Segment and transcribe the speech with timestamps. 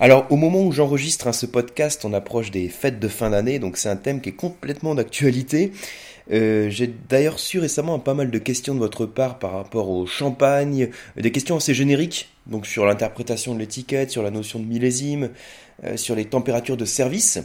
[0.00, 3.60] Alors au moment où j'enregistre hein, ce podcast, on approche des fêtes de fin d'année,
[3.60, 5.70] donc c'est un thème qui est complètement d'actualité.
[6.32, 10.04] Euh, j'ai d'ailleurs su récemment pas mal de questions de votre part par rapport au
[10.04, 15.30] champagne, des questions assez génériques, donc sur l'interprétation de l'étiquette, sur la notion de millésime,
[15.84, 17.38] euh, sur les températures de service.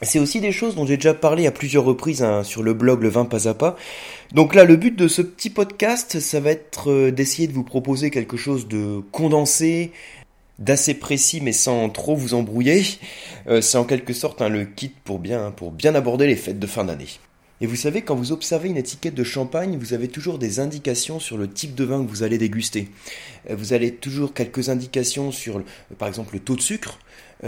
[0.00, 3.02] C'est aussi des choses dont j'ai déjà parlé à plusieurs reprises hein, sur le blog
[3.02, 3.76] Le Vin Pas à Pas.
[4.32, 7.64] Donc là, le but de ce petit podcast, ça va être euh, d'essayer de vous
[7.64, 9.90] proposer quelque chose de condensé,
[10.58, 12.84] d'assez précis mais sans trop vous embrouiller.
[13.48, 16.58] Euh, c'est en quelque sorte hein, le kit pour bien, pour bien aborder les fêtes
[16.58, 17.08] de fin d'année.
[17.60, 21.18] Et vous savez, quand vous observez une étiquette de champagne, vous avez toujours des indications
[21.18, 22.88] sur le type de vin que vous allez déguster.
[23.50, 25.62] Euh, vous avez toujours quelques indications sur,
[25.98, 27.00] par exemple, le taux de sucre,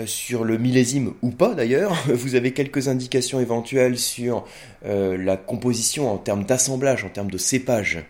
[0.07, 1.95] sur le millésime ou pas d'ailleurs.
[2.09, 4.45] Vous avez quelques indications éventuelles sur
[4.85, 8.05] euh, la composition en termes d'assemblage, en termes de cépage.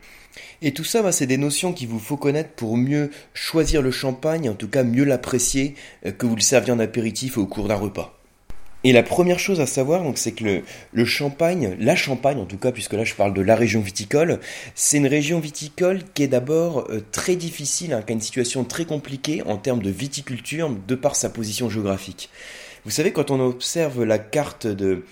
[0.62, 3.90] Et tout ça, bah, c'est des notions qu'il vous faut connaître pour mieux choisir le
[3.90, 5.74] champagne, en tout cas mieux l'apprécier
[6.18, 8.19] que vous le serviez en apéritif au cours d'un repas.
[8.82, 12.56] Et la première chose à savoir, donc, c'est que le, champagne, la Champagne en tout
[12.56, 14.40] cas, puisque là je parle de la région viticole,
[14.74, 18.64] c'est une région viticole qui est d'abord euh, très difficile, hein, qui a une situation
[18.64, 22.30] très compliquée en termes de viticulture de par sa position géographique.
[22.86, 25.02] Vous savez, quand on observe la carte euh,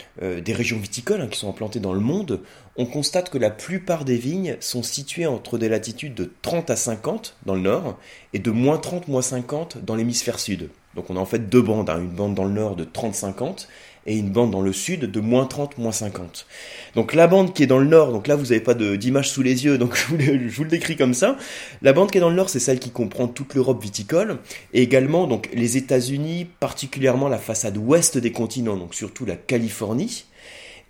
[0.41, 2.41] des régions viticoles hein, qui sont implantées dans le monde,
[2.79, 6.77] on constate que la plupart des vignes sont situées entre des latitudes de 30 à
[6.77, 7.99] 50 dans le nord
[8.33, 10.71] et de moins 30, moins 50 dans l'hémisphère sud.
[10.95, 11.99] Donc on a en fait deux bandes, hein.
[11.99, 13.67] une bande dans le nord de 30-50
[14.07, 16.47] et une bande dans le sud de moins 30, moins 50.
[16.95, 19.43] Donc la bande qui est dans le nord, donc là vous n'avez pas d'image sous
[19.43, 21.37] les yeux, donc je vous, le, décris comme ça.
[21.83, 24.39] La bande qui est dans le nord, c'est celle qui comprend toute l'Europe viticole,
[24.73, 30.25] et également donc les États-Unis, particulièrement la façade ouest des continents, donc surtout la Californie.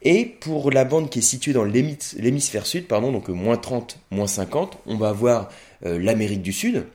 [0.02, 4.26] Et pour la bande qui est située dans l'hémisphère sud, pardon, donc moins 30, moins
[4.26, 5.48] 50, on va avoir
[5.84, 6.86] euh, l'Amérique du Sud,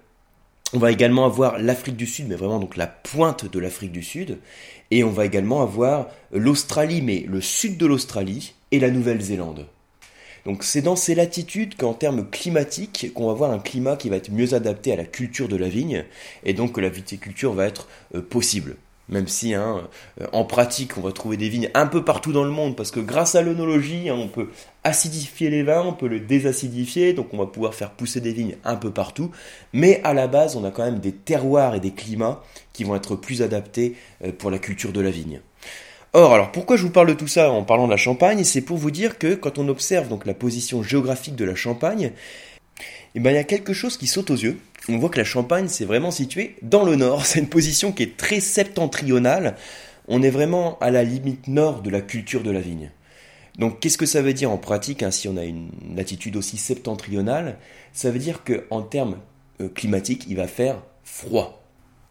[0.76, 4.02] on va également avoir l'Afrique du Sud, mais vraiment donc la pointe de l'Afrique du
[4.02, 4.40] Sud.
[4.90, 9.68] Et on va également avoir l'Australie, mais le sud de l'Australie et la Nouvelle-Zélande.
[10.46, 14.16] Donc c'est dans ces latitudes qu'en termes climatiques, qu'on va avoir un climat qui va
[14.16, 16.06] être mieux adapté à la culture de la vigne,
[16.44, 18.76] et donc que la viticulture va être euh, possible.
[19.10, 19.88] Même si, hein,
[20.22, 22.90] euh, en pratique, on va trouver des vignes un peu partout dans le monde, parce
[22.90, 24.50] que grâce à l'œnologie, hein, on peut
[24.84, 28.56] acidifier les vins, on peut le désacidifier, donc on va pouvoir faire pousser des vignes
[28.64, 29.32] un peu partout.
[29.74, 32.96] Mais à la base, on a quand même des terroirs et des climats qui vont
[32.96, 35.42] être plus adaptés euh, pour la culture de la vigne.
[36.14, 38.44] Or, alors pourquoi je vous parle de tout ça en parlant de la Champagne?
[38.44, 42.12] C'est pour vous dire que quand on observe donc la position géographique de la Champagne,
[43.16, 44.60] eh ben, il y a quelque chose qui saute aux yeux.
[44.90, 47.26] On voit que la Champagne, c'est vraiment situé dans le nord.
[47.26, 49.56] C'est une position qui est très septentrionale.
[50.08, 52.92] On est vraiment à la limite nord de la culture de la vigne.
[53.58, 56.58] Donc, qu'est-ce que ça veut dire en pratique hein, si on a une latitude aussi
[56.58, 57.58] septentrionale?
[57.94, 59.20] Ça veut dire qu'en termes
[59.62, 61.64] euh, climatiques, il va faire froid.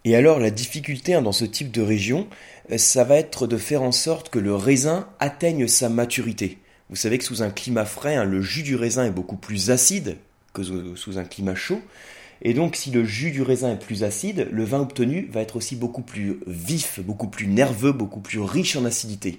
[0.04, 2.28] Et alors, la difficulté hein, dans ce type de région,
[2.70, 6.58] euh, ça va être de faire en sorte que le raisin atteigne sa maturité.
[6.88, 9.70] Vous savez que sous un climat frais, hein, le jus du raisin est beaucoup plus
[9.70, 10.16] acide
[10.52, 11.80] que sous un climat chaud.
[12.44, 15.56] Et donc, si le jus du raisin est plus acide, le vin obtenu va être
[15.56, 19.38] aussi beaucoup plus vif, beaucoup plus nerveux, beaucoup plus riche en acidité.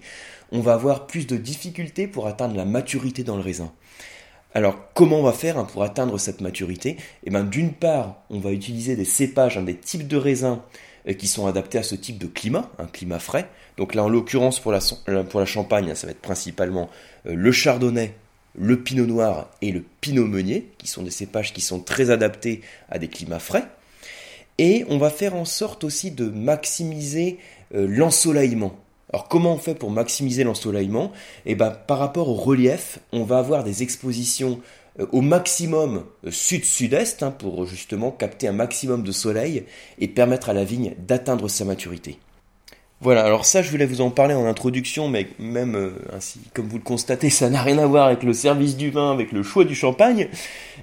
[0.53, 3.74] On va avoir plus de difficultés pour atteindre la maturité dans le raisin.
[4.53, 6.96] Alors, comment on va faire hein, pour atteindre cette maturité?
[7.25, 10.59] Eh bien, d'une part, on va utiliser des cépages, des types de raisins
[11.08, 13.50] euh, qui sont adaptés à ce type de climat, un climat frais.
[13.78, 14.80] Donc là, en l'occurrence, pour la,
[15.24, 16.90] pour la Champagne, ça va être principalement
[17.25, 18.13] euh, le chardonnay
[18.56, 22.62] le pinot noir et le pinot meunier, qui sont des cépages qui sont très adaptés
[22.90, 23.68] à des climats frais.
[24.58, 27.40] Et on va faire en sorte aussi de maximiser
[27.74, 28.78] euh, l'ensoleillement.
[29.12, 31.12] Alors comment on fait pour maximiser l'ensoleillement?
[31.46, 34.59] Eh ben par rapport au relief, on va avoir des expositions
[35.00, 39.66] euh, au maximum euh, sud-sud-est hein, pour justement capter un maximum de soleil
[40.00, 42.19] et permettre à la vigne d'atteindre sa maturité.
[43.03, 46.69] Voilà, alors ça je voulais vous en parler en introduction, mais même euh, ainsi comme
[46.69, 49.44] vous le constatez, ça n'a rien à voir avec le service du vin, avec le
[49.44, 50.30] choix du champagne,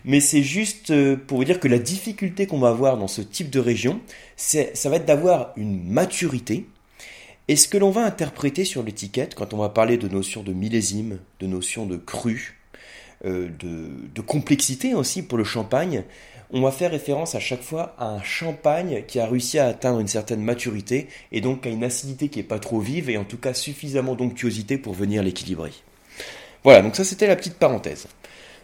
[0.05, 3.23] mais c'est juste euh, pour vous dire que la difficulté qu'on va avoir dans ce
[3.23, 4.01] type de région,
[4.37, 6.67] ça va être d'avoir une maturité,
[7.49, 10.53] et ce que l'on va interpréter sur l'étiquette quand on va parler de notions de
[10.53, 12.59] millésime, de notions de cru,
[13.25, 16.05] euh, de complexité aussi pour le champagne,
[16.53, 20.01] on va faire référence à chaque fois à un champagne qui a réussi à atteindre
[20.01, 23.25] une certaine maturité et donc à une acidité qui n'est pas trop vive et en
[23.25, 25.73] tout cas suffisamment d'onctuosité pour venir l'équilibrer.
[26.65, 28.07] Voilà, donc ça c'était la petite parenthèse.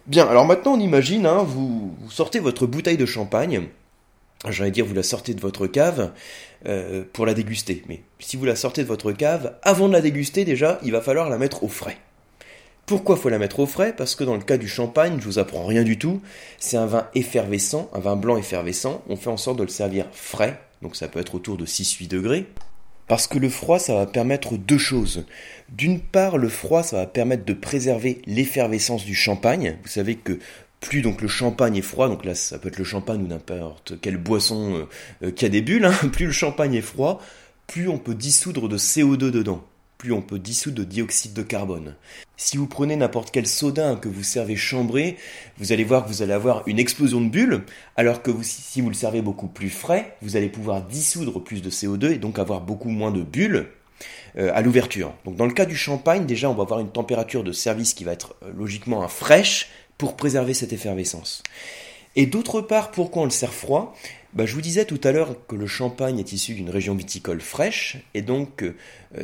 [0.05, 3.67] Bien, alors maintenant on imagine, hein, vous, sortez votre bouteille de champagne,
[4.47, 6.11] j'allais dire vous la sortez de votre cave
[6.65, 10.01] euh, pour la déguster, mais si vous la sortez de votre cave, avant de la
[10.01, 11.97] déguster déjà, il va falloir la mettre au frais.
[12.87, 13.93] Pourquoi faut la mettre au frais?
[13.95, 16.21] Parce que dans le cas du champagne, je vous apprends rien du tout.
[16.57, 19.03] C'est un vin effervescent, un vin blanc effervescent.
[19.07, 22.07] On fait en sorte de le servir frais donc ça peut être autour de 6-8
[22.07, 22.45] degrés.
[23.07, 25.25] Parce que le froid, ça va permettre deux choses.
[25.69, 29.77] D'une part, le froid, ça va permettre de préserver l'effervescence du champagne.
[29.83, 30.39] Vous savez que
[30.81, 33.99] plus donc le champagne est froid, donc là ça peut être le champagne ou n'importe
[33.99, 34.85] quelle boisson euh,
[35.23, 37.19] euh, qui a des bulles, hein, plus le champagne est froid,
[37.65, 39.63] plus on peut dissoudre de CO2 dedans
[39.97, 41.95] plus on peut dissoudre de dioxyde de carbone.
[42.35, 45.17] Si vous prenez n'importe quel soda que vous servez chambré,
[45.57, 47.63] vous allez voir que vous allez avoir une explosion de bulles,
[47.95, 51.69] alors que si vous le servez beaucoup plus frais, vous allez pouvoir dissoudre plus de
[51.69, 53.67] CO2 et donc avoir beaucoup moins de bulles
[54.37, 55.13] euh, à l'ouverture.
[55.25, 58.03] Donc dans le cas du champagne, déjà on va avoir une température de service qui
[58.03, 61.41] va être euh, logiquement fraîche pour préserver cette effervescence.
[62.15, 63.95] Et d'autre part, pourquoi on le sert froid?
[64.37, 67.41] Bah, je vous disais tout à l'heure que le champagne est issu d'une région viticole
[67.41, 68.75] fraîche, et donc euh,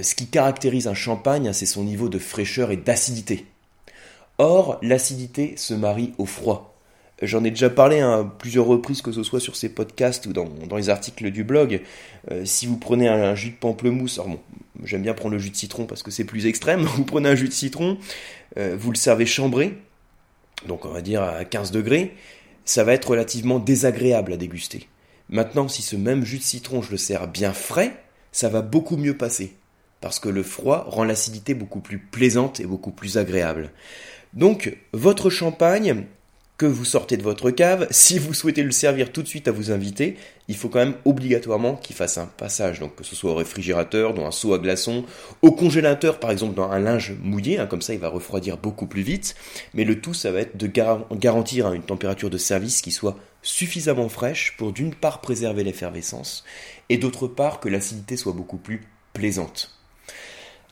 [0.01, 3.45] ce qui caractérise un champagne, c'est son niveau de fraîcheur et d'acidité.
[4.39, 6.75] Or, l'acidité se marie au froid.
[7.21, 10.49] J'en ai déjà parlé à plusieurs reprises, que ce soit sur ces podcasts ou dans,
[10.75, 11.81] les articles du blog.
[12.31, 14.39] Euh, si vous prenez un, jus de pamplemousse, alors bon,
[14.83, 17.35] j'aime bien prendre le jus de citron parce que c'est plus extrême, vous prenez un
[17.35, 17.99] jus de citron,
[18.57, 19.77] euh, vous le servez chambré,
[20.67, 22.15] donc on va dire à 15 degrés,
[22.65, 24.87] ça va être relativement désagréable à déguster.
[25.29, 28.97] Maintenant, si ce même jus de citron, je le sers bien frais, ça va beaucoup
[28.97, 29.55] mieux passer.
[30.01, 33.71] Parce que le froid rend l'acidité beaucoup plus plaisante et beaucoup plus agréable.
[34.33, 36.05] Donc, votre champagne,
[36.57, 39.51] que vous sortez de votre cave, si vous souhaitez le servir tout de suite à
[39.51, 40.15] vos invités,
[40.47, 44.13] il faut quand même obligatoirement qu'il fasse un passage, donc que ce soit au réfrigérateur,
[44.13, 45.05] dans un seau à glaçons,
[45.41, 48.87] au congélateur par exemple dans un linge mouillé, hein, comme ça il va refroidir beaucoup
[48.87, 49.35] plus vite,
[49.73, 54.09] mais le tout ça va être de garantir une température de service qui soit suffisamment
[54.09, 56.43] fraîche pour d'une part préserver l'effervescence,
[56.89, 58.81] et d'autre part que l'acidité soit beaucoup plus
[59.13, 59.77] plaisante.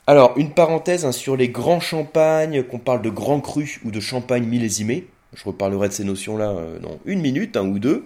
[0.08, 4.00] Alors, une parenthèse hein, sur les grands champagnes, qu'on parle de grands crus ou de
[4.00, 5.06] champagne millésimés.
[5.32, 8.04] Je reparlerai de ces notions-là euh, dans une minute, un ou deux.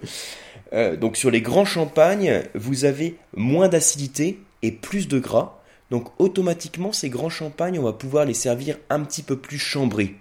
[0.73, 5.59] Euh, donc sur les grands champagnes, vous avez moins d'acidité et plus de gras.
[5.89, 10.15] Donc automatiquement, ces grands champagnes, on va pouvoir les servir un petit peu plus chambrés.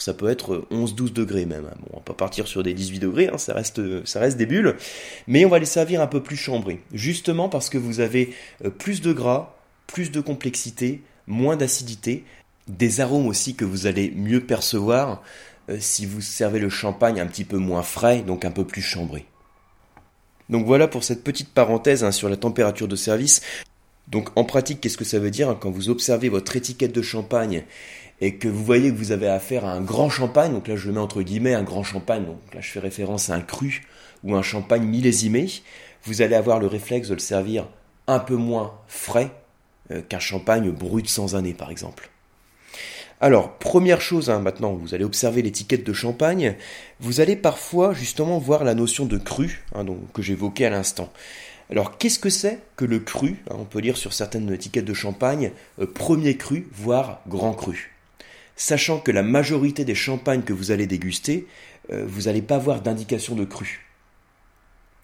[0.00, 1.66] Ça peut être 11-12 degrés même.
[1.66, 1.76] Hein.
[1.80, 4.46] Bon, on va pas partir sur des 18 degrés, hein, ça, reste, ça reste des
[4.46, 4.76] bulles.
[5.26, 6.80] Mais on va les servir un peu plus chambrés.
[6.92, 9.54] Justement parce que vous avez euh, plus de gras,
[9.86, 12.24] plus de complexité, moins d'acidité,
[12.68, 15.22] des arômes aussi que vous allez mieux percevoir
[15.68, 18.82] euh, si vous servez le champagne un petit peu moins frais, donc un peu plus
[18.82, 19.26] chambré.
[20.48, 23.40] Donc voilà pour cette petite parenthèse hein, sur la température de service.
[24.08, 25.56] Donc en pratique, qu'est-ce que ça veut dire?
[25.60, 27.64] Quand vous observez votre étiquette de champagne
[28.20, 30.86] et que vous voyez que vous avez affaire à un grand champagne, donc là je
[30.88, 33.82] le mets entre guillemets un grand champagne, donc là je fais référence à un cru
[34.24, 35.48] ou un champagne millésimé,
[36.04, 37.66] vous allez avoir le réflexe de le servir
[38.06, 39.30] un peu moins frais
[39.90, 42.10] euh, qu'un champagne brut sans année par exemple.
[43.22, 46.56] Alors, première chose, hein, maintenant, vous allez observer l'étiquette de champagne,
[47.00, 51.12] vous allez parfois justement voir la notion de cru, hein, donc, que j'évoquais à l'instant.
[51.70, 54.94] Alors, qu'est-ce que c'est que le cru hein, On peut lire sur certaines étiquettes de
[54.94, 57.99] champagne euh, premier cru, voire grand cru?
[58.60, 61.46] Sachant que la majorité des champagnes que vous allez déguster,
[61.90, 63.86] euh, vous n'allez pas voir d'indication de cru.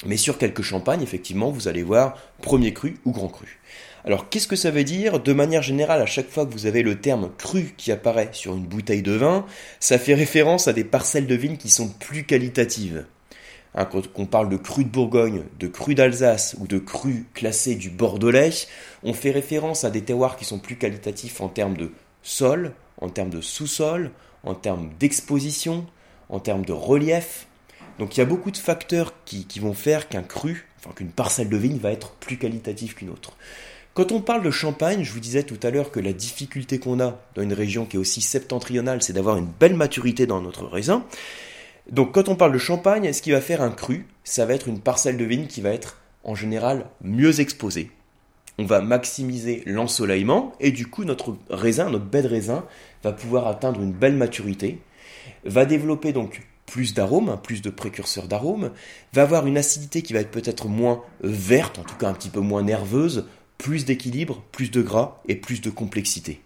[0.04, 3.58] Mais sur quelques champagnes, effectivement, vous allez voir premier cru ou grand cru.
[4.04, 5.20] Alors qu'est-ce que ça veut dire?
[5.20, 8.54] De manière générale, à chaque fois que vous avez le terme cru qui apparaît sur
[8.54, 9.46] une bouteille de vin,
[9.80, 13.06] ça fait référence à des parcelles de vignes qui sont plus qualitatives.
[13.74, 17.74] Hein, quand on parle de cru de Bourgogne, de cru d'Alsace ou de cru classé
[17.74, 18.50] du Bordelais,
[19.02, 21.90] on fait référence à des terroirs qui sont plus qualitatifs en termes de
[22.22, 24.10] sol, en termes de sous-sol,
[24.42, 25.86] en termes d'exposition,
[26.28, 27.46] en termes de relief.
[27.98, 31.48] Donc il y a beaucoup de facteurs qui, vont faire qu'un cru, enfin qu'une parcelle
[31.48, 33.36] de vigne va être plus qualitative qu'une autre.
[33.94, 37.00] Quand on parle de Champagne, je vous disais tout à l'heure que la difficulté qu'on
[37.00, 40.66] a dans une région qui est aussi septentrionale, c'est d'avoir une belle maturité dans notre
[40.66, 41.04] raisin.
[41.90, 44.68] Donc quand on parle de Champagne, ce qui va faire un cru, ça va être
[44.68, 47.90] une parcelle de vigne qui va être en général mieux exposée.
[48.58, 52.64] On va maximiser l'ensoleillement et du coup notre raisin, notre de raisin,
[53.02, 54.80] va pouvoir atteindre une belle maturité,
[55.44, 58.72] va développer donc plus d'arômes, plus de précurseurs d'arômes,
[59.12, 62.30] va avoir une acidité qui va être peut-être moins verte, en tout cas un petit
[62.30, 63.26] peu moins nerveuse,
[63.58, 66.40] plus d'équilibre, plus de gras et plus de complexité.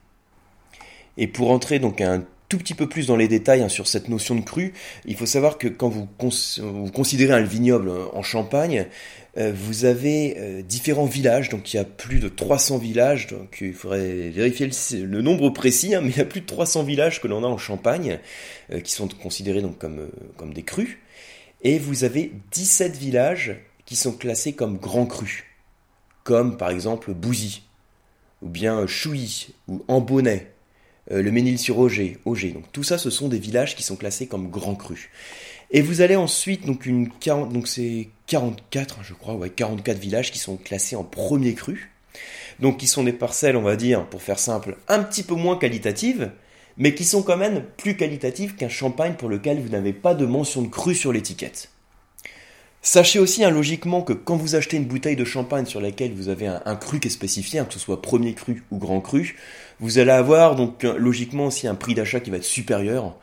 [1.17, 4.09] Et pour entrer donc un tout petit peu plus dans les détails hein, sur cette
[4.09, 4.75] notion de cru,
[5.07, 6.07] il faut savoir que quand vous,
[6.92, 8.88] considérez un vignoble en Champagne,
[9.38, 13.59] euh, vous avez euh, différents villages, donc il y a plus de 300 villages, donc
[13.61, 17.23] il faudrait vérifier le, nombre précis, hein, mais il y a plus de 300 villages
[17.23, 18.19] que l'on a en Champagne,
[18.73, 20.99] euh, qui sont considérés comme, des crus,
[21.62, 25.45] et vous avez 17 villages qui sont classés comme grands crus
[26.25, 27.62] comme par exemple Bouzy,
[28.42, 30.52] ou bien Chouilly, ou Ambonnet,
[31.11, 32.50] le Ménil-sur-Auger, Auger.
[32.50, 35.11] Donc tout ça, ce sont des villages qui sont classés comme grands crus.
[35.73, 40.33] Et vous allez ensuite, donc, une 40, donc c'est 44, je crois, ouais, 44 villages
[40.33, 41.93] qui sont classés en premier cru.
[42.59, 45.57] Donc, qui sont des parcelles, on va dire, pour faire simple, un petit peu moins
[45.57, 46.33] qualitatives,
[46.76, 50.26] mais qui sont quand même plus qualitatives qu'un champagne pour lequel vous n'avez pas de
[50.26, 51.70] mention de cru sur l'étiquette.
[52.82, 56.30] Sachez aussi hein, logiquement que quand vous achetez une bouteille de champagne sur laquelle vous
[56.30, 59.37] avez un, cru qui est spécifié, hein, que ce soit premier cru ou grand cru,
[59.80, 63.18] vous allez avoir donc euh, logiquement aussi un prix d'achat qui va être supérieur.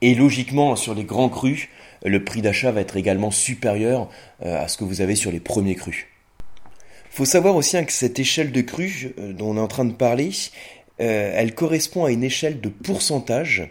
[0.00, 1.68] Et logiquement sur les grands crus,
[2.02, 4.08] le prix d'achat va être également supérieur
[4.42, 6.06] euh, à ce que vous avez sur les premiers crus.
[7.10, 9.84] Faut savoir aussi hein, que cette échelle de cru euh, dont on est en train
[9.84, 10.30] de parler,
[10.98, 13.70] elle correspond à une échelle de pourcentage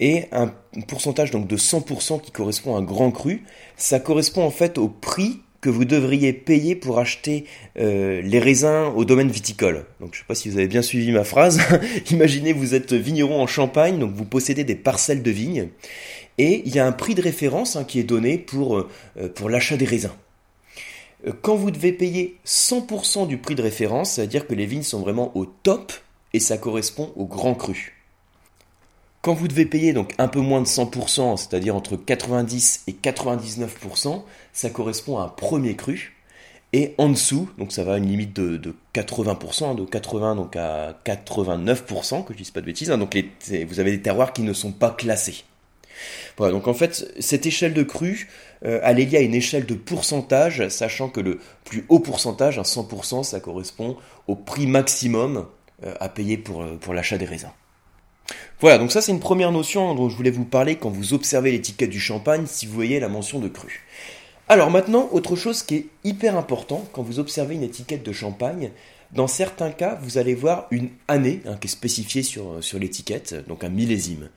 [0.00, 0.52] et un
[0.88, 3.44] pourcentage donc de 100% qui correspond à un grand cru,
[3.76, 7.46] ça correspond en fait au prix que vous devriez payer pour acheter
[7.78, 9.86] euh, les raisins au domaine viticole.
[9.98, 11.58] Donc je ne sais pas si vous avez bien suivi ma phrase.
[12.10, 15.68] Imaginez vous êtes vigneron en Champagne, donc vous possédez des parcelles de vignes,
[16.36, 18.88] et il y a un prix de référence hein, qui est donné pour, euh,
[19.34, 20.12] pour l'achat des raisins.
[21.26, 24.66] Euh, quand vous devez payer 100% du prix de référence, ça veut dire que les
[24.66, 25.94] vignes sont vraiment au top
[26.34, 28.03] et ça correspond au grand cru.
[29.24, 34.22] Quand vous devez payer donc un peu moins de 100%, c'est-à-dire entre 90 et 99%,
[34.52, 36.14] ça correspond à un premier cru.
[36.74, 40.92] Et en dessous, donc ça va à une limite de, 80%, de 80 donc à
[41.06, 42.90] 89%, que je dise pas de bêtises.
[42.90, 42.98] Hein.
[42.98, 43.16] donc
[43.66, 45.44] vous avez des terroirs qui ne sont pas classés.
[46.36, 48.28] Voilà, donc en fait, cette échelle de cru,
[48.66, 52.58] euh, elle est liée à une échelle de pourcentage, sachant que le plus haut pourcentage,
[52.58, 55.46] 100%, ça correspond au prix maximum
[55.82, 57.52] euh, à payer euh, pour l'achat des raisins.
[58.60, 61.52] Voilà, donc ça c'est une première notion dont je voulais vous parler quand vous observez
[61.52, 63.84] l'étiquette du champagne, si vous voyez la mention de cru.
[64.48, 68.70] Alors maintenant, autre chose qui est hyper important quand vous observez une étiquette de champagne,
[69.12, 73.46] dans certains cas, vous allez voir une année hein, qui est spécifiée sur, sur l'étiquette,
[73.48, 74.28] donc un millésime.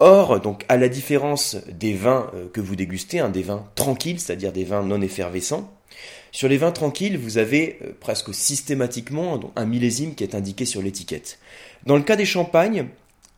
[0.00, 4.20] Or, donc à la différence des vins euh, que vous dégustez, hein, des vins tranquilles,
[4.20, 5.72] c'est-à-dire des vins non effervescents,
[6.30, 10.82] sur les vins tranquilles, vous avez euh, presque systématiquement un millésime qui est indiqué sur
[10.82, 11.38] l'étiquette.
[11.86, 12.86] Dans le cas des champagnes,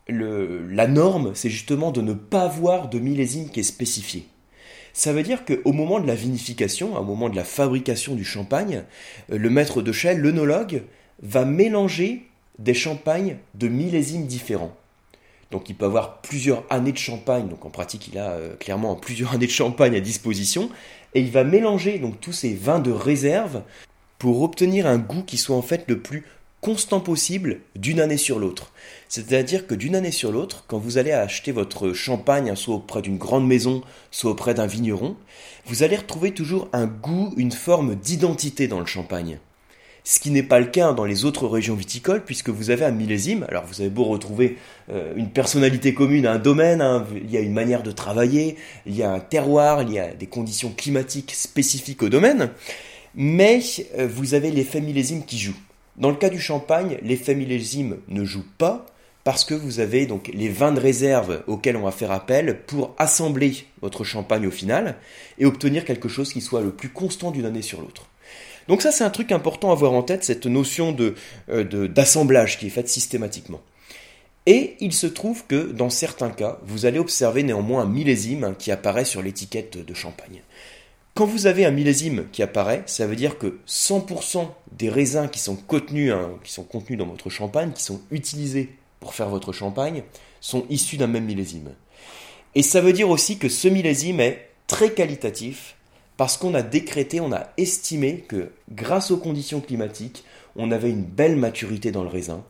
[0.09, 4.27] la norme, c'est justement de ne pas avoir de millésime qui est spécifié.
[4.93, 8.85] Ça veut dire qu'au moment de la vinification, au moment de la fabrication du champagne,
[9.31, 10.83] euh, le maître de chai, l'œnologue,
[11.23, 12.27] va mélanger
[12.59, 14.75] des champagnes de millésimes différents.
[15.51, 18.95] Donc il peut avoir plusieurs années de champagne, donc en pratique il a euh, clairement
[18.97, 20.71] plusieurs années de champagne à disposition,
[21.15, 23.63] et il va mélanger donc tous ces vins de réserve
[24.19, 26.25] pour obtenir un goût qui soit en fait le plus
[26.61, 28.73] constant possible d'une année sur l'autre.
[29.09, 33.19] C'est-à-dire que d'une année sur l'autre, quand vous allez acheter votre champagne, soit auprès d'une
[33.19, 35.17] grande maison, soit auprès d'un vigneron,
[35.67, 39.39] vous allez retrouver toujours un goût, une forme d'identité dans le champagne.
[40.03, 42.91] Ce qui n'est pas le cas dans les autres régions viticoles, puisque vous avez un
[42.91, 43.45] millésime.
[43.49, 44.57] Alors vous avez beau retrouver
[44.91, 48.57] euh, une personnalité commune à un domaine, hein, il y a une manière de travailler,
[48.87, 52.51] il y a un terroir, il y a des conditions climatiques spécifiques au domaine,
[53.15, 53.61] mais
[53.99, 55.57] euh, vous avez l'effet millésime qui joue.
[55.97, 58.87] Dans le cas du champagne, l'effet millésime ne joue pas
[59.25, 62.95] parce que vous avez donc les vins de réserve auxquels on va faire appel pour
[62.99, 64.97] assembler votre champagne au final
[65.39, 68.07] et obtenir quelque chose qui soit le plus constant d'une année sur l'autre.
[68.69, 70.97] Donc ça c'est un truc important à avoir en tête, cette notion
[71.51, 73.61] euh, de, d'assemblage qui est faite systématiquement.
[74.47, 78.73] Et il se trouve que dans certains cas, vous allez observer néanmoins un millésime qui
[78.73, 80.43] apparaît sur l'étiquette de champagne.
[81.15, 85.41] Quand vous avez un millésime qui apparaît, ça veut dire que 100% des raisins qui
[85.41, 89.53] sont contenus, hein, qui sont contenus dans votre champagne, qui sont utilisés pour faire votre
[89.53, 90.03] champagne,
[90.41, 91.75] sont issus d'un même millésime.
[92.55, 95.77] Et ça veut dire aussi que ce millésime est très qualitatif
[96.17, 100.25] parce qu'on a décrété, on a estimé que grâce aux conditions climatiques,
[100.57, 102.45] on avait une belle maturité dans le raisin,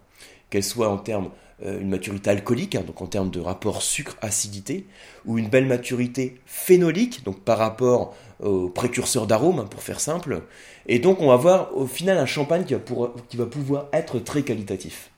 [0.50, 1.30] qu'elle soit en termes
[1.64, 4.86] euh, une maturité alcoolique, hein, donc en termes de rapport sucre-acidité,
[5.24, 10.42] ou une belle maturité phénolique, donc par rapport au précurseur d'arômes, pour faire simple.
[10.86, 12.80] Et donc on va avoir au final un champagne qui va,
[13.28, 15.10] qui va pouvoir être très qualitatif.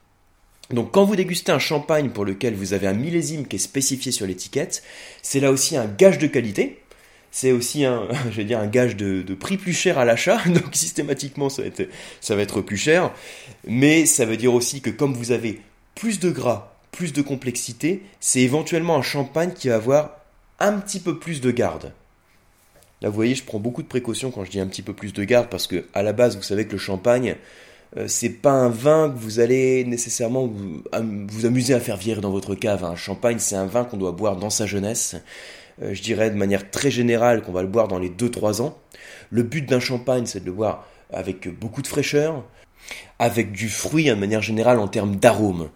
[0.71, 4.11] Donc quand vous dégustez un champagne pour lequel vous avez un millésime qui est spécifié
[4.11, 4.83] sur l'étiquette,
[5.21, 6.79] c'est là aussi un gage de qualité.
[7.31, 11.49] C'est aussi un, je dire, un gage de, prix plus cher à l'achat, donc systématiquement
[11.49, 11.89] ça va, être,
[12.21, 13.13] ça va être plus cher.
[13.67, 15.61] Mais ça veut dire aussi que comme vous avez
[15.95, 20.17] plus de gras, plus de complexité, c'est éventuellement un champagne qui va avoir
[20.59, 21.93] un petit peu plus de garde.
[23.03, 25.13] Là, vous voyez, je prends beaucoup de précautions quand je dis un petit peu plus
[25.13, 27.35] de garde parce que à la base, vous savez que le champagne,
[27.97, 30.83] euh, c'est pas un vin que vous allez nécessairement vous,
[31.45, 32.85] amuser à faire vieillir dans votre cave.
[32.85, 35.17] Un champagne, c'est un vin qu'on doit boire dans sa jeunesse.
[35.83, 38.79] Euh, je dirais de manière très générale qu'on va le boire dans les 2-3 ans.
[39.31, 42.45] Le but d'un champagne, c'est de le boire avec beaucoup de fraîcheur,
[43.19, 45.71] avec du fruit hein, de manière générale en termes d'arôme.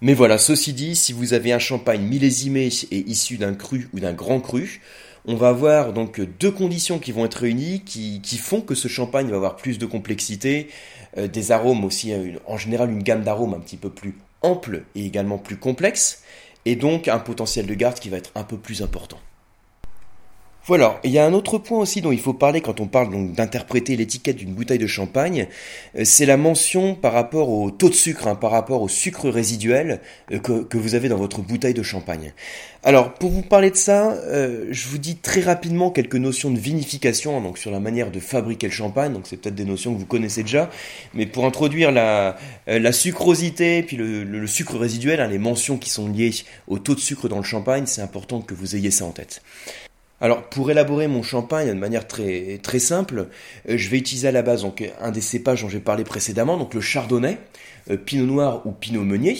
[0.00, 4.00] Mais voilà, ceci dit, si vous avez un champagne millésimé et issu d'un cru ou
[4.00, 4.80] d'un grand cru,
[5.24, 9.28] on va avoir donc deux conditions qui vont être réunies qui, font que ce champagne
[9.28, 10.68] va avoir plus de complexité,
[11.16, 14.82] euh, des arômes aussi, euh, en général une gamme d'arômes un petit peu plus ample
[14.94, 16.22] et également plus complexe,
[16.64, 19.18] et donc un potentiel de garde qui va être un peu plus important.
[20.64, 23.10] Voilà, il y a un autre point aussi dont il faut parler quand on parle
[23.10, 25.48] donc d'interpréter l'étiquette d'une bouteille de champagne,
[25.98, 29.28] euh, c'est la mention par rapport au taux de sucre, hein, par rapport au sucre
[29.28, 30.00] résiduel
[30.30, 32.32] euh, que, vous avez dans votre bouteille de champagne.
[32.84, 36.60] Alors, pour vous parler de ça, euh, je vous dis très rapidement quelques notions de
[36.60, 39.92] vinification, hein, donc sur la manière de fabriquer le champagne, donc c'est peut-être des notions
[39.92, 40.70] que vous connaissez déjà,
[41.12, 42.36] mais pour introduire la,
[42.68, 46.30] la sucrosité, puis le, sucre résiduel, hein, les mentions qui sont liées
[46.68, 49.42] au taux de sucre dans le champagne, c'est important que vous ayez ça en tête.
[50.22, 53.26] Alors pour élaborer mon champagne de manière très, très simple,
[53.68, 54.64] euh, je vais utiliser à la base
[55.00, 57.38] un des cépages dont j'ai parlé précédemment, donc le chardonnay,
[57.90, 59.36] euh, pinot noir ou pinot meunier,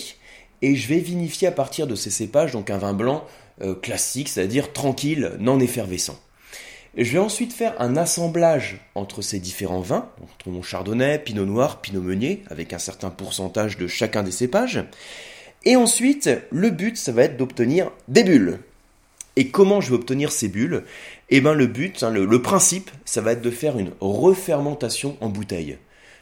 [0.61, 3.25] et je vais vinifier à partir de ces cépages donc un vin blanc
[3.61, 6.19] euh, classique, c'est-à-dire tranquille, non effervescent.
[6.97, 11.81] je vais ensuite faire un assemblage entre ces différents vins, entre mon chardonnay, pinot noir,
[11.81, 14.85] pinot meunier, avec un certain pourcentage de chacun des cépages.
[15.65, 18.59] Et ensuite, le but, ça va être d'obtenir des bulles.
[19.37, 20.85] Et comment je vais obtenir ces bulles
[21.31, 25.29] Eh bien le but, hein, le, principe, ça va être de faire une refermentation en
[25.29, 25.79] bouteille.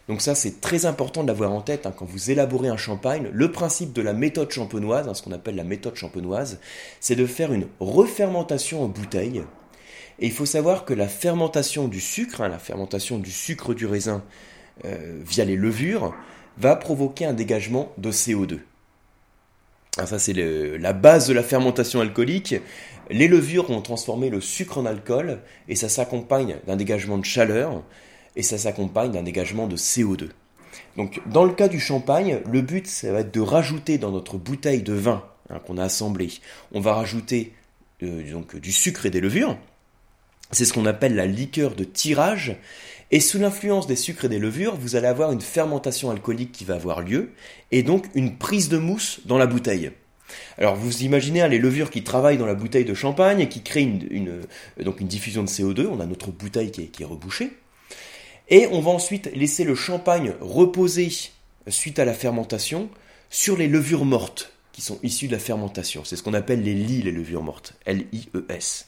[0.08, 3.28] Donc ça c'est très important de l'avoir en tête hein, quand vous élaborez un champagne.
[3.32, 6.60] Le principe de la méthode champenoise, hein, ce qu'on appelle la méthode champenoise,
[7.00, 9.42] c'est de faire une refermentation en bouteille.
[10.20, 14.22] Et il faut savoir que la fermentation du sucre, la fermentation du sucre du raisin
[14.84, 16.14] euh, via les levures,
[16.58, 18.58] va provoquer un dégagement de CO2.
[19.96, 22.54] Ça c'est la base de la fermentation alcoolique.
[23.10, 27.82] Les levures vont transformer le sucre en alcool et ça s'accompagne d'un dégagement de chaleur
[28.36, 30.28] et ça s'accompagne d'un dégagement de CO2.
[30.96, 34.38] Donc dans le cas du champagne, le but ça va être de rajouter dans notre
[34.38, 36.30] bouteille de vin hein, qu'on a assemblé,
[36.72, 37.52] on va rajouter
[38.02, 39.58] euh, donc du sucre et des levures.
[40.52, 42.56] C'est ce qu'on appelle la liqueur de tirage.
[43.10, 46.64] Et sous l'influence des sucres et des levures, vous allez avoir une fermentation alcoolique qui
[46.64, 47.30] va avoir lieu,
[47.72, 49.90] et donc une prise de mousse dans la bouteille.
[50.58, 53.62] Alors vous imaginez hein, les levures qui travaillent dans la bouteille de champagne et qui
[53.62, 55.86] créent une, euh, donc une diffusion de CO2.
[55.86, 57.50] On a notre bouteille qui est, rebouchée.
[58.48, 61.08] Et on va ensuite laisser le champagne reposer
[61.68, 62.88] suite à la fermentation
[63.28, 66.04] sur les levures mortes sont issues de la fermentation.
[66.04, 67.74] C'est ce qu'on appelle les lits, les levures mortes.
[67.86, 68.86] L-I-E-S.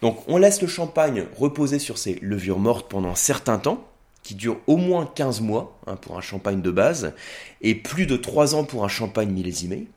[0.00, 3.84] Donc on laisse le champagne reposer sur ces levures mortes pendant un certain temps,
[4.22, 7.12] qui dure au moins 15 mois hein, pour un champagne de base,
[7.60, 9.88] et plus de 3 ans pour un champagne millésimé.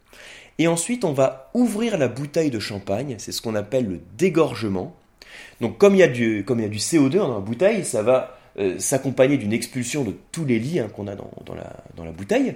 [0.57, 4.95] Et ensuite, on va ouvrir la bouteille de champagne, c'est ce qu'on appelle le dégorgement.
[5.61, 7.83] Donc comme il y a du, comme il y a du CO2 dans la bouteille,
[7.83, 12.11] ça va euh, s'accompagner d'une expulsion de tous les lits hein, qu'on a dans la
[12.11, 12.55] bouteille.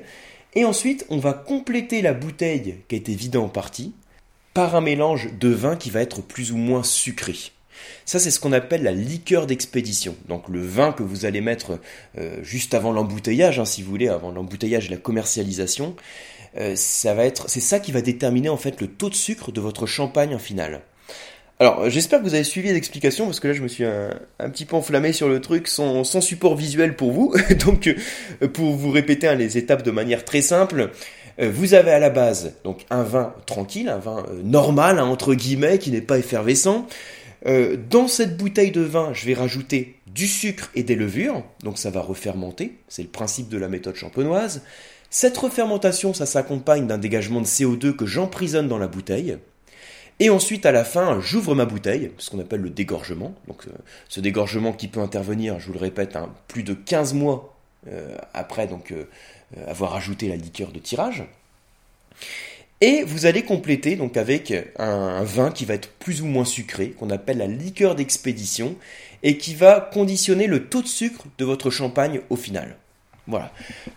[0.55, 3.93] Et ensuite, on va compléter la bouteille qui a été vidée en partie
[4.53, 7.35] par un mélange de vin qui va être plus ou moins sucré.
[8.05, 10.15] Ça, c'est ce qu'on appelle la liqueur d'expédition.
[10.27, 11.79] Donc le vin que vous allez mettre
[12.17, 15.95] euh, juste avant l'embouteillage, hein, si vous voulez, avant l'embouteillage et la commercialisation,
[16.57, 19.51] euh, ça va être, c'est ça qui va déterminer en fait le taux de sucre
[19.51, 20.81] de votre champagne en finale.
[21.62, 24.63] Alors, j'espère que vous avez suivi l'explication parce que là, je me suis un, petit
[24.63, 27.36] peu enflammé sur le truc sans, support visuel pour vous.
[27.65, 27.93] donc,
[28.41, 30.91] euh, pour vous répéter hein, les étapes de manière très simple,
[31.41, 35.34] euh, vous avez à la base donc un vin tranquille, un vin normal hein, entre
[35.34, 36.88] guillemets qui n'est pas effervescent.
[37.45, 41.89] dans cette bouteille de vin, je vais rajouter du sucre et des levures, donc ça
[41.89, 42.78] va refermenter.
[42.88, 44.62] C'est le principe de la méthode champenoise.
[45.10, 49.38] Cette refermentation, ça s'accompagne d'un dégagement de CO2 que j'emprisonne dans la bouteille.
[50.19, 53.34] Et ensuite, à la fin, j'ouvre ma bouteille, ce qu'on appelle le dégorgement.
[53.47, 53.71] Donc, euh,
[54.10, 57.55] ce dégorgement qui peut intervenir, je vous le répète, hein, plus de 15 mois
[57.89, 59.05] euh, après donc, euh,
[59.67, 61.23] avoir ajouté la liqueur de tirage.
[62.82, 66.91] Et vous allez compléter donc avec un vin qui va être plus ou moins sucré,
[66.91, 68.75] qu'on appelle la liqueur d'expédition,
[69.21, 72.77] et qui va conditionner le taux de sucre de votre champagne au final.
[73.30, 73.52] Voilà.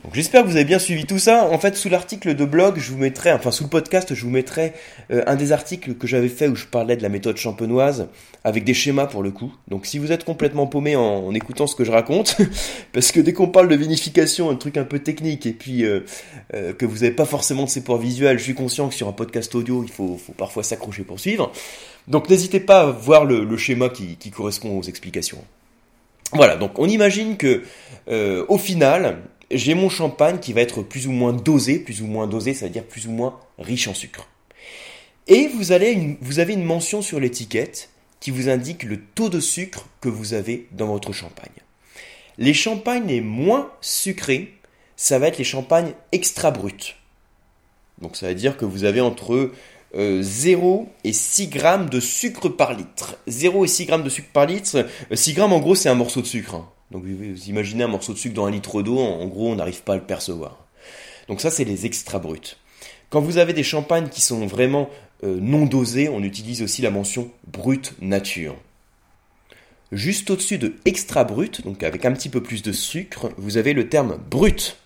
[0.04, 1.46] Donc j'espère que vous avez bien suivi tout ça.
[1.46, 4.30] En fait, sous l'article de blog, je vous mettrai, enfin sous le podcast, je vous
[4.30, 4.74] mettrai
[5.10, 8.08] euh, un des articles que j'avais fait où je parlais de la méthode champenoise
[8.44, 9.50] avec des schémas pour le coup.
[9.68, 12.36] Donc si vous êtes complètement paumé en, écoutant ce que je raconte,
[12.92, 16.00] parce que dès qu'on parle de vinification, un truc un peu technique, et puis euh,
[16.52, 19.12] euh, que vous n'avez pas forcément de support visuel, je suis conscient que sur un
[19.12, 21.50] podcast audio, il faut, parfois s'accrocher pour suivre.
[22.06, 25.42] Donc n'hésitez pas à voir le, schéma qui correspond aux explications.
[26.32, 27.62] Voilà, donc on imagine que
[28.08, 32.06] euh, au final, j'ai mon champagne qui va être plus ou moins dosé, plus ou
[32.06, 34.28] moins dosé, ça veut dire plus ou moins riche en sucre.
[35.28, 39.40] Et vous, allez vous avez une mention sur l'étiquette qui vous indique le taux de
[39.40, 41.50] sucre que vous avez dans votre champagne.
[42.38, 44.54] Les champagnes les moins sucrés,
[44.96, 46.96] ça va être les champagnes extra bruts.
[48.00, 49.52] Donc ça veut dire que vous avez entre
[49.94, 53.16] 0 et 6 grammes de sucre par litre.
[53.26, 54.86] 0 et 6 grammes de sucre par litre.
[55.12, 56.54] 6 grammes en gros c'est un morceau de sucre.
[56.54, 56.68] Hein.
[56.90, 59.82] Donc vous imaginez un morceau de sucre dans un litre d'eau, en gros on n'arrive
[59.82, 60.66] pas à le percevoir.
[61.28, 62.56] Donc ça c'est les extra bruts.
[63.10, 64.88] Quand vous avez des champagnes qui sont vraiment
[65.22, 68.56] non dosés, on utilise aussi la mention brut nature.
[69.92, 73.74] Juste au-dessus de extra brut, donc avec un petit peu plus de sucre, vous avez
[73.74, 74.78] le terme brut.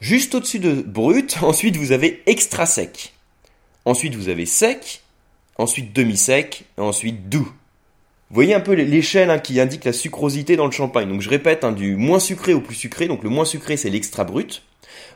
[0.00, 3.14] Juste au-dessus de brut, ensuite vous avez extra sec.
[3.88, 5.00] Ensuite vous avez sec,
[5.56, 7.50] ensuite demi-sec, ensuite doux.
[8.28, 11.08] Vous voyez un peu l'échelle hein, qui indique la sucrosité dans le champagne.
[11.08, 13.08] Donc je répète, hein, du moins sucré au plus sucré.
[13.08, 14.62] Donc le moins sucré c'est l'extra brut,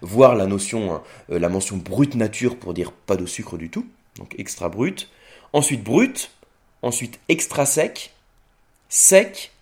[0.00, 3.68] voire la notion, hein, euh, la mention brut nature pour dire pas de sucre du
[3.68, 3.86] tout.
[4.16, 5.10] Donc extra brut.
[5.52, 6.30] Ensuite brut,
[6.80, 8.14] ensuite extra sec,
[8.88, 9.52] sec,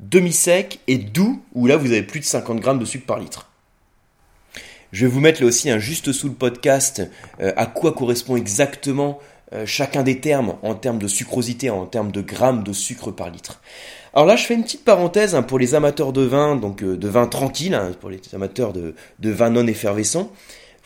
[0.00, 3.48] demi-sec et doux, où là vous avez plus de 50 grammes de sucre par litre.
[4.92, 7.02] Je vais vous mettre là aussi un juste sous le podcast
[7.40, 9.18] euh, à quoi correspond exactement
[9.52, 13.30] euh, chacun des termes en termes de sucrosité, en termes de grammes de sucre par
[13.30, 13.60] litre.
[14.14, 16.96] Alors là, je fais une petite parenthèse hein, pour les amateurs de vin, donc euh,
[16.96, 20.30] de vin tranquille, hein, pour les amateurs de, de vin non effervescent.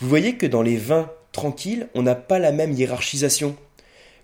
[0.01, 3.57] Vous voyez que dans les vins tranquilles, on n'a pas la même hiérarchisation.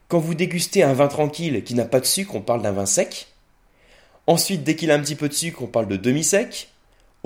[0.08, 2.86] Quand vous dégustez un vin tranquille qui n'a pas de sucre, on parle d'un vin
[2.86, 3.28] sec.
[4.26, 6.68] Ensuite, dès qu'il a un petit peu de sucre, on parle de demi-sec.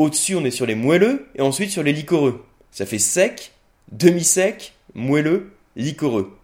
[0.03, 2.45] Au-dessus, on est sur les moelleux et ensuite sur les liquoreux.
[2.73, 3.53] Ça fait sec,
[3.93, 6.37] demi-sec, moelleux, liquoreux.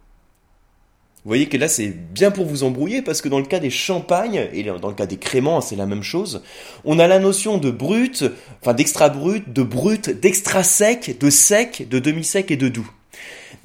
[1.25, 3.69] Vous voyez que là, c'est bien pour vous embrouiller parce que dans le cas des
[3.69, 6.41] champagnes et dans le cas des créments, c'est la même chose.
[6.85, 8.23] On a la notion de brut,
[8.61, 12.89] enfin d'extra brut, de brut, d'extra sec, de sec, de demi-sec et de doux.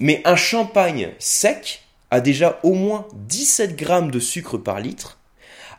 [0.00, 5.20] Mais un champagne sec a déjà au moins 17 grammes de sucre par litre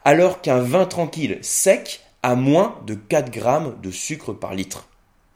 [0.05, 4.87] alors qu'un vin tranquille sec a moins de 4 grammes de sucre par litre.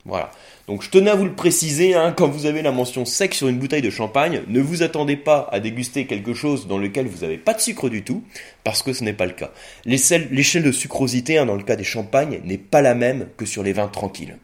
[0.06, 0.32] Voilà.
[0.68, 3.48] Donc je tenais à vous le préciser, hein, quand vous avez la mention sec sur
[3.48, 7.20] une bouteille de champagne, ne vous attendez pas à déguster quelque chose dans lequel vous
[7.20, 8.24] n'avez pas de sucre du tout,
[8.64, 9.52] parce que ce n'est pas le cas.
[9.86, 13.62] L'échelle de sucrosité hein, dans le cas des champagnes n'est pas la même que sur
[13.62, 14.38] les vins tranquilles.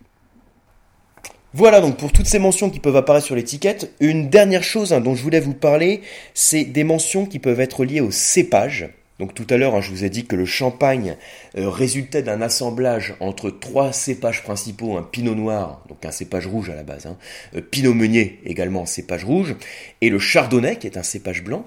[1.54, 3.92] Voilà donc pour toutes ces mentions qui peuvent apparaître sur l'étiquette.
[4.00, 6.02] Une dernière chose hein, dont je voulais vous parler,
[6.36, 8.90] c'est des mentions qui peuvent être liées au cépage.
[9.20, 11.16] Donc tout à l'heure, hein, je vous ai dit que le champagne
[11.58, 16.70] euh, résultait d'un assemblage entre trois cépages principaux, un pinot noir, donc un cépage rouge
[16.70, 17.18] à la base, hein,
[17.56, 19.56] euh, pinot meunier également cépage rouge,
[20.02, 21.66] et le chardonnay qui est un cépage blanc.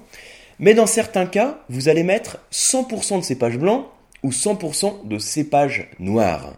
[0.59, 5.89] Mais dans certains cas, vous allez mettre 100% de cépage blanc ou 100% de cépage
[5.99, 6.53] noir.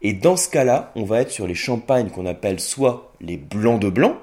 [0.00, 3.80] Et dans ce cas-là, on va être sur les champagnes qu'on appelle soit les blancs
[3.80, 4.16] de blanc,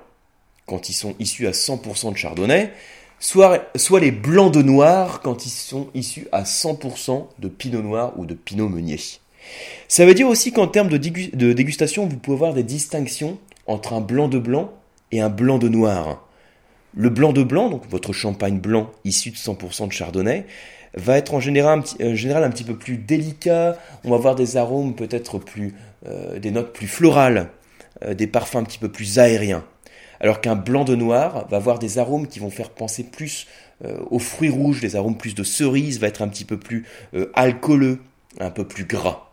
[0.66, 2.72] quand ils sont issus à 100% de chardonnay,
[3.20, 8.26] soit, les blancs de noir quand ils sont issus à 100% de pinot noir ou
[8.26, 9.00] de pinot meunier.
[9.88, 14.02] Ça veut dire aussi qu'en termes de, dégustation, vous pouvez avoir des distinctions entre un
[14.02, 14.72] blanc de blanc
[15.12, 16.26] et un blanc de noir.
[16.96, 20.46] Le blanc de blanc, donc votre champagne blanc issu de 100% de chardonnay,
[20.96, 23.78] va être en général, un général un petit peu plus délicat.
[24.04, 25.76] On va avoir des arômes peut-être plus,
[26.08, 27.50] euh, des notes plus florales,
[28.04, 29.64] euh, des parfums un petit peu plus aériens
[30.20, 33.48] alors qu'un blanc de noir va avoir des arômes qui vont faire penser plus
[33.86, 36.86] euh, aux fruits rouges, des arômes plus de cerise, va être un petit peu plus
[37.14, 38.00] euh, alcooleux,
[38.40, 39.24] un peu plus gras.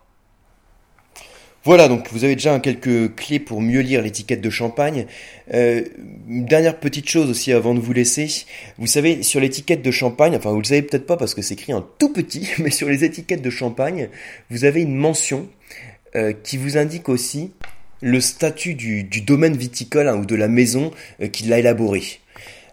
[1.62, 5.06] Voilà, donc vous avez déjà quelques clés pour mieux lire l'étiquette de champagne.
[5.54, 5.82] Euh,
[6.28, 8.44] une dernière petite chose aussi avant de vous laisser.
[8.76, 11.54] Vous savez, sur l'étiquette de champagne, enfin vous le savez peut-être pas parce que c'est
[11.54, 14.10] écrit en tout petit, mais sur les étiquettes de champagne,
[14.50, 15.48] vous avez une mention
[16.44, 17.50] qui vous indique aussi
[18.04, 20.90] le statut du, domaine viticole hein, ou de la maison
[21.22, 22.02] euh, qui l'a élaboré.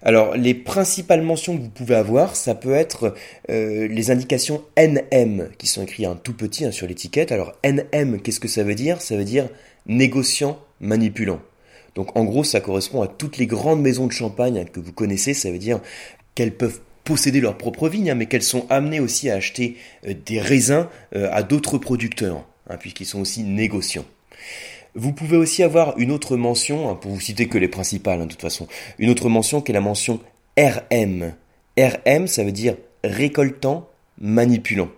[0.02, 3.16] Alors, les principales mentions que vous pouvez avoir, ça peut être
[3.50, 7.32] euh, les indications NM, qui sont écrites en tout petit hein, sur l'étiquette.
[7.32, 9.02] Alors, NM, qu'est-ce que ça veut dire?
[9.02, 9.48] Ça veut dire
[9.86, 11.40] négociant manipulant.
[11.96, 14.92] Donc, en gros, ça correspond à toutes les grandes maisons de champagne hein, que vous
[14.92, 15.34] connaissez.
[15.34, 15.80] Ça veut dire
[16.36, 20.42] qu'elles peuvent posséder leur propre vigne, mais qu'elles sont amenées aussi à acheter euh, des
[20.42, 22.46] raisins à d'autres producteurs,
[22.80, 24.06] puisqu'ils sont aussi négociants.
[24.96, 28.26] Vous pouvez aussi avoir une autre mention, hein, pour vous citer que les principales hein,
[28.26, 28.68] de toute façon,
[29.00, 30.20] une autre mention qui est la mention
[30.58, 31.34] RM.
[31.78, 33.88] RM, ça veut dire récoltant,
[34.20, 34.90] manipulant.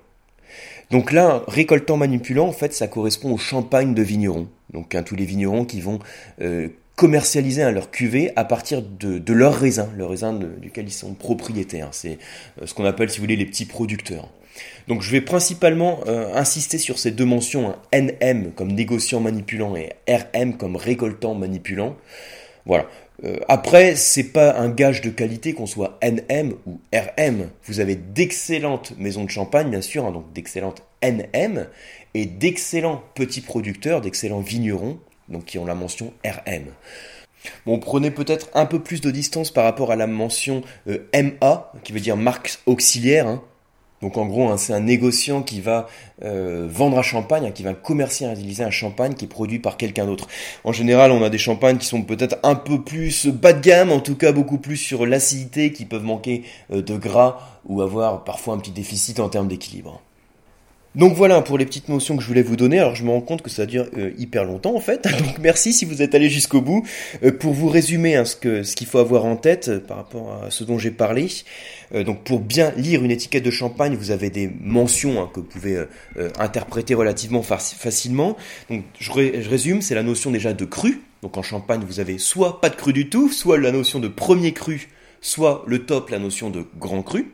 [0.90, 4.48] Donc là, récoltant, manipulant, en fait, ça correspond au champagne de vignerons.
[4.72, 6.00] Donc hein, tous les vignerons qui vont
[6.42, 11.90] euh, commercialiser leur cuvée à partir de, leur raisin, le raisin duquel ils sont propriétaires.
[11.92, 12.18] C'est
[12.62, 14.30] euh, ce qu'on appelle, si vous voulez, les petits producteurs.
[14.88, 17.76] Donc je vais principalement euh, insister sur ces deux mentions, hein.
[17.94, 21.96] NM comme négociant manipulant et RM comme récoltant manipulant.
[22.66, 22.88] Voilà.
[23.24, 27.50] Euh, après, c'est pas un gage de qualité qu'on soit NM ou RM.
[27.66, 31.68] Vous avez d'excellentes maisons de champagne, bien sûr, hein, donc d'excellentes NM,
[32.14, 36.66] et d'excellents petits producteurs, d'excellents vignerons, donc qui ont la mention RM.
[37.66, 41.72] Bon, prenez peut-être un peu plus de distance par rapport à la mention euh, MA,
[41.84, 43.28] qui veut dire marque auxiliaire.
[43.28, 43.44] Hein.
[44.04, 45.88] Donc en gros, hein, c'est un négociant qui va
[46.24, 50.06] euh, vendre un champagne, hein, qui va commercialiser un champagne qui est produit par quelqu'un
[50.06, 50.28] d'autre.
[50.66, 53.94] En général, on a des champagnes qui sont peut-être un peu plus bas de gamme,
[53.94, 58.26] en tout cas beaucoup plus sur l'acidité, qui peuvent manquer euh, de gras ou avoir
[58.26, 60.02] parfois un petit déficit en termes d'équilibre.
[60.96, 62.78] Donc voilà pour les petites notions que je voulais vous donner.
[62.78, 65.04] Alors je me rends compte que ça dure euh, hyper longtemps en fait.
[65.20, 66.86] Donc merci si vous êtes allé jusqu'au bout.
[67.24, 68.36] Euh, pour vous résumer hein, ce
[68.76, 71.28] qu'il faut avoir en tête euh, par rapport à ce dont j'ai parlé.
[72.06, 75.46] donc pour bien lire une étiquette de champagne, vous avez des mentions hein, que vous
[75.46, 75.78] pouvez
[76.38, 78.36] interpréter relativement facilement.
[78.70, 81.02] Donc je résume, c'est la notion déjà de cru.
[81.22, 84.08] Donc en champagne, vous avez soit pas de cru du tout, soit la notion de
[84.08, 84.90] premier cru,
[85.22, 87.32] soit le top, la notion de grand cru.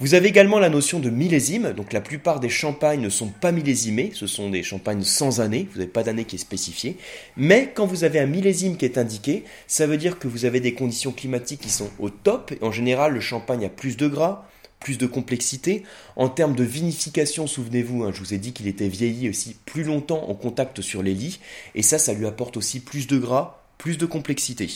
[0.00, 3.50] Vous avez également la notion de millésime, donc la plupart des champagnes ne sont pas
[3.50, 6.96] millésimés, ce sont des champagnes sans année, vous n'avez pas d'année qui est spécifiée,
[7.36, 10.60] mais quand vous avez un millésime qui est indiqué, ça veut dire que vous avez
[10.60, 14.06] des conditions climatiques qui sont au top, et en général le champagne a plus de
[14.06, 14.46] gras,
[14.78, 15.82] plus de complexité.
[16.14, 19.82] En termes de vinification, souvenez-vous, hein, je vous ai dit qu'il était vieilli aussi plus
[19.82, 21.40] longtemps en contact sur les lits,
[21.74, 24.70] et ça, ça lui apporte aussi plus de gras, plus de complexité.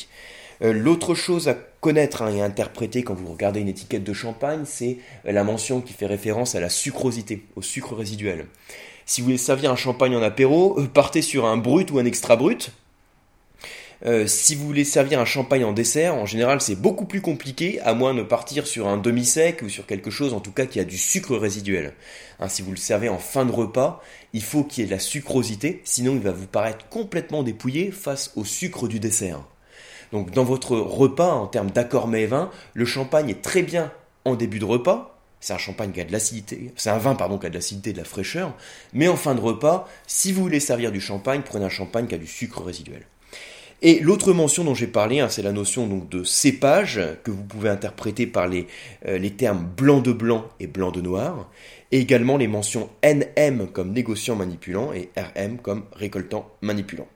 [0.63, 4.63] Euh, l'autre chose à connaître hein, et interpréter quand vous regardez une étiquette de champagne,
[4.65, 8.47] c'est euh, la mention qui fait référence à la sucrosité, au sucre résiduel.
[9.05, 12.05] Si vous voulez servir un champagne en apéro, euh, partez sur un brut ou un
[12.05, 12.71] extra brut.
[14.27, 17.95] si vous voulez servir un champagne en dessert, en général c'est beaucoup plus compliqué, à
[17.95, 20.85] moins de partir sur un demi-sec ou sur quelque chose en tout cas qui a
[20.85, 21.95] du sucre résiduel.
[22.41, 24.95] Hein, si vous le servez en fin de repas, il faut qu'il y ait de
[24.95, 29.45] la sucrosité, sinon il va vous paraître complètement dépouillé face au sucre du dessert.
[30.13, 33.91] Donc dans votre repas, en termes d'accord mets vin, le champagne est très bien
[34.25, 35.19] en début de repas.
[35.41, 37.91] C'est un champagne qui a de l'acidité, c'est un vin pardon qui a de l'acidité
[37.91, 38.55] et de la fraîcheur.
[38.93, 42.15] Mais en fin de repas, si vous voulez servir du champagne, prenez un champagne qui
[42.15, 43.07] a du sucre résiduel.
[43.85, 47.69] Et l'autre mention dont j'ai parlé, hein, c'est la notion de cépage que vous pouvez
[47.69, 48.69] interpréter par les,
[49.07, 51.51] euh, les termes blanc de blanc et blanc de noir,
[51.91, 57.09] et également les mentions NM comme négociant manipulant et RM comme récoltant manipulant.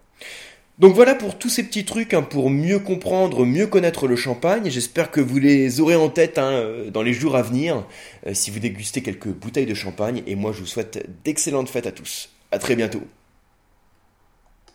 [0.78, 4.68] Donc voilà pour tous ces petits trucs hein, pour mieux comprendre, mieux connaître le champagne.
[4.68, 7.86] J'espère que vous les aurez en tête hein, euh, dans les jours à venir
[8.26, 10.22] euh, si vous dégustez quelques bouteilles de champagne.
[10.26, 12.28] Et moi je vous souhaite d'excellentes fêtes à tous.
[12.52, 13.00] À très bientôt.